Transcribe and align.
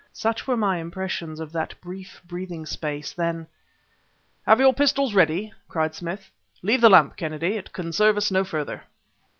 Such 0.13 0.47
were 0.47 0.57
my 0.57 0.77
impressions 0.79 1.39
of 1.39 1.51
that 1.51 1.79
brief 1.79 2.23
breathing 2.25 2.65
space; 2.65 3.13
then 3.13 3.45
"Have 4.47 4.59
your 4.59 4.73
pistols 4.73 5.13
ready!" 5.13 5.53
cried 5.69 5.93
Smith. 5.93 6.31
"Leave 6.63 6.81
the 6.81 6.89
lamp, 6.89 7.17
Kennedy. 7.17 7.55
It 7.55 7.71
can 7.71 7.91
serve 7.93 8.17
us 8.17 8.31
no 8.31 8.43
further." 8.43 8.85